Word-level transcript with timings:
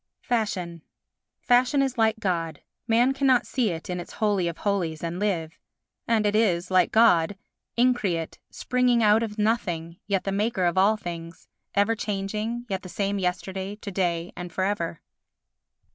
Fashion 0.23 0.81
Fashion 1.41 1.83
is 1.83 1.95
like 1.95 2.19
God, 2.19 2.63
man 2.87 3.13
cannot 3.13 3.45
see 3.45 3.69
it 3.69 3.87
in 3.87 3.99
its 3.99 4.13
holy 4.13 4.47
of 4.47 4.57
holies 4.57 5.03
and 5.03 5.19
live. 5.19 5.59
And 6.07 6.25
it 6.25 6.35
is, 6.35 6.71
like 6.71 6.91
God, 6.91 7.35
increate, 7.77 8.39
springing 8.49 9.03
out 9.03 9.21
of 9.21 9.37
nothing, 9.37 9.97
yet 10.07 10.23
the 10.23 10.31
maker 10.31 10.65
of 10.65 10.75
all 10.75 10.97
things—ever 10.97 11.93
changing 11.95 12.65
yet 12.67 12.81
the 12.81 12.89
same 12.89 13.19
yesterday, 13.19 13.75
to 13.75 13.91
day 13.91 14.33
and 14.35 14.51
for 14.51 14.63
ever. 14.63 15.01